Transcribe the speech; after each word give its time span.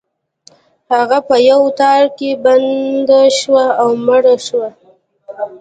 هغه 0.95 1.17
په 1.27 1.35
یو 1.49 1.61
تار 1.79 2.03
کې 2.17 2.29
بنده 2.43 3.21
شوه 3.39 3.65
او 3.81 3.89
مړه 4.05 4.35
شوه. 4.47 4.69